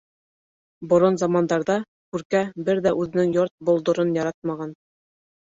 [0.93, 1.75] Борон замандарҙа
[2.15, 4.75] Күркә бер ҙә үҙенең йорт-болдорон яратмаған.